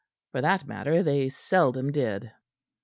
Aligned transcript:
For 0.31 0.41
that 0.41 0.65
matter, 0.65 1.03
they 1.03 1.29
seldom 1.29 1.91
did. 1.91 2.31